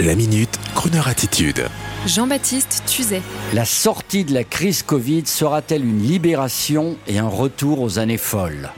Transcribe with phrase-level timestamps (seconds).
[0.00, 1.68] La minute, Kroneur attitude.
[2.04, 3.22] Jean-Baptiste Tuzet.
[3.52, 8.72] La sortie de la crise Covid sera-t-elle une libération et un retour aux années folles?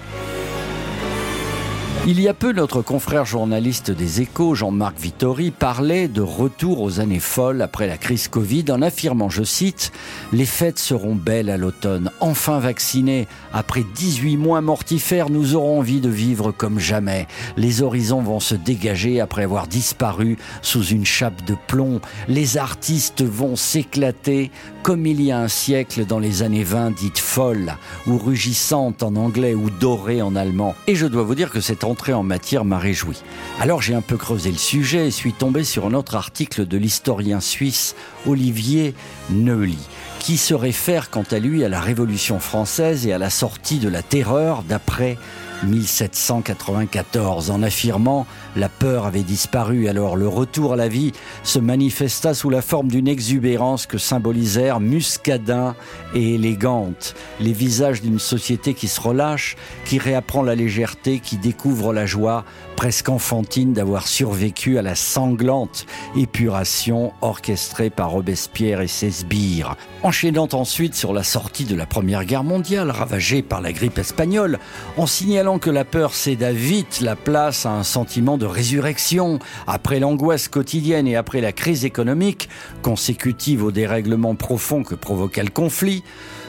[2.08, 7.00] Il y a peu, notre confrère journaliste des échos, Jean-Marc Vittori, parlait de retour aux
[7.00, 9.90] années folles après la crise Covid en affirmant, je cite,
[10.32, 12.12] Les fêtes seront belles à l'automne.
[12.20, 17.27] Enfin vaccinés, après 18 mois mortifères, nous aurons envie de vivre comme jamais.
[17.56, 22.00] Les horizons vont se dégager après avoir disparu sous une chape de plomb.
[22.28, 24.52] Les artistes vont s'éclater
[24.84, 27.75] comme il y a un siècle dans les années 20 dites folles,
[28.06, 30.77] ou rugissantes en anglais ou dorées en allemand.
[30.86, 33.23] Et je dois vous dire que cette en matière m'a réjoui.
[33.60, 36.77] Alors j'ai un peu creusé le sujet et suis tombé sur un autre article de
[36.77, 37.95] l'historien suisse
[38.27, 38.95] Olivier
[39.30, 39.78] Neuly
[40.19, 43.88] qui se réfère quant à lui à la Révolution française et à la sortie de
[43.88, 45.19] la terreur d'après
[45.65, 52.34] 1794 en affirmant la peur avait disparu alors le retour à la vie se manifesta
[52.34, 55.75] sous la forme d'une exubérance que symbolisèrent muscadin
[56.14, 57.14] et élégante.
[57.41, 62.44] Les visages d'une société qui se relâche qui réapprend la légèreté qui découvre la joie
[62.77, 69.77] presque enfantine d'avoir survécu à la sanglante épuration orchestrée par Robespierre et ses sbires.
[70.02, 74.58] Enchaînant ensuite sur la sortie de la Première Guerre mondiale ravagée par la grippe espagnole
[74.97, 79.98] en signalant que la peur céda vite la place à un sentiment de résurrection, après
[79.98, 82.48] l'angoisse quotidienne et après la crise économique,
[82.82, 86.04] consécutive au dérèglement profond que provoqua le conflit,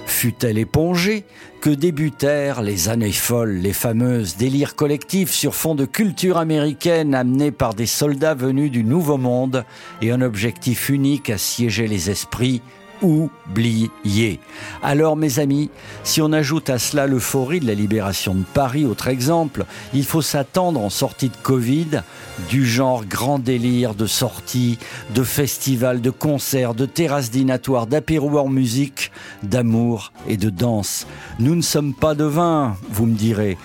[0.10, 1.26] fut-elle épongée,
[1.62, 7.52] que débutèrent les années folles, les fameuses délires collectifs sur fond de culture américaine amenés
[7.52, 9.66] par des soldats venus du Nouveau Monde
[10.02, 12.62] et un objectif unique à siéger les esprits,
[13.02, 14.40] oublié.
[14.84, 15.70] Alors mes amis,
[16.04, 20.22] si on ajoute à cela l'euphorie de la libération de Paris, autre exemple, il faut
[20.22, 22.02] s'attendre en sortie de Covid
[22.50, 24.78] du genre grand délire de sorties,
[25.14, 29.12] de festivals, de concerts, de terrasses dînatoires, d'apéro en musique,
[29.44, 31.08] d'amour et de danse.
[31.40, 33.58] Nous ne sommes pas de vin, vous me direz.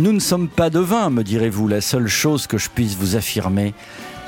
[0.00, 1.68] Nous ne sommes pas de vin, me direz-vous.
[1.68, 3.74] La seule chose que je puisse vous affirmer,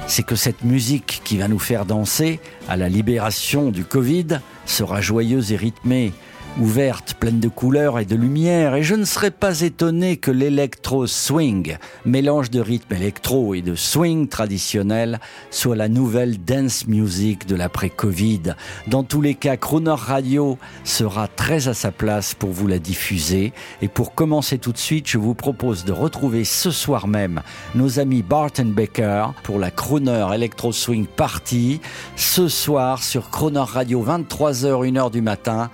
[0.07, 5.01] c'est que cette musique qui va nous faire danser à la libération du Covid sera
[5.01, 6.12] joyeuse et rythmée
[6.59, 11.77] ouverte, pleine de couleurs et de lumière, et je ne serais pas étonné que l'électro-swing,
[12.05, 18.55] mélange de rythme électro et de swing traditionnel, soit la nouvelle dance music de l'après-Covid.
[18.87, 23.53] Dans tous les cas, Crooner Radio sera très à sa place pour vous la diffuser,
[23.83, 27.43] et pour commencer tout de suite, je vous propose de retrouver ce soir même
[27.75, 31.81] nos amis Barton Baker pour la Crooner Electro Swing Party,
[32.16, 35.71] ce soir sur Crooner Radio 23h, 1h du matin,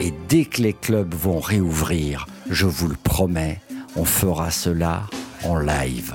[0.00, 3.60] et dès que les clubs vont réouvrir, je vous le promets,
[3.96, 5.02] on fera cela
[5.44, 6.14] en live.